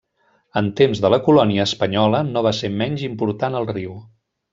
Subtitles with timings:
[0.59, 3.95] En temps de la Colònia espanyola no va ser menys important al riu.